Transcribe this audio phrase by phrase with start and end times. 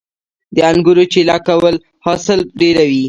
[0.55, 2.99] د انګورو چیله کول حاصل ډیروي